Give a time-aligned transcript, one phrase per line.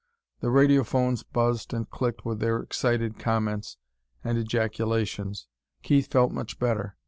[0.39, 3.77] The radiophones buzzed and clicked with their excited comments
[4.23, 5.45] and ejaculations.
[5.83, 6.95] Keith felt much better.